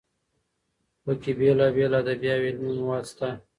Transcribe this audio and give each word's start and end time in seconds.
پکې 1.03 1.31
بېلابېل 1.39 1.91
ادبي 2.01 2.29
او 2.35 2.39
علمي 2.47 2.71
مواد 2.79 3.03
شته. 3.11 3.29